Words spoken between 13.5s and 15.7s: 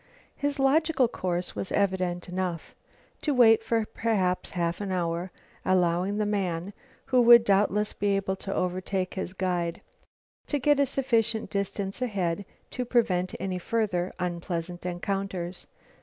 further unpleasant encounters.